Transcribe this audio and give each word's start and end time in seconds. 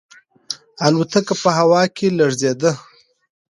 الوتکه 0.85 1.33
په 1.41 1.49
هوا 1.57 1.83
کې 1.95 2.07
لړزیده. 2.17 2.71